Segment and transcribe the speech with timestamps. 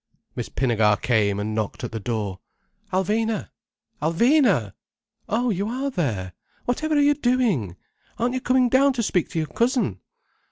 [0.35, 2.39] Miss Pinnegar came and knocked at the door.
[2.91, 3.51] "Alvina!
[4.01, 4.73] Alvina!
[5.29, 6.33] Oh, you are there!
[6.65, 7.75] Whatever are you doing?
[8.17, 9.99] Aren't you coming down to speak to your cousin?"